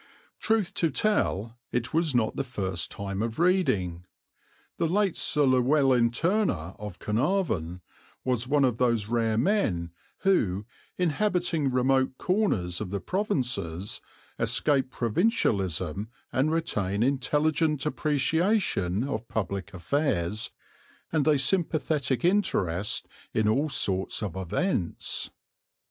[0.39, 4.05] Truth to tell, it was not the first time of reading.
[4.79, 7.81] The late Sir Llewelyn Turner, of Carnarvon,
[8.23, 9.91] was one of those rare men
[10.21, 10.65] who,
[10.97, 14.01] inhabiting remote corners of the provinces,
[14.39, 20.49] escape provincialism and retain intelligent appreciation of public affairs
[21.11, 25.29] and a sympathetic interest in all sorts of events.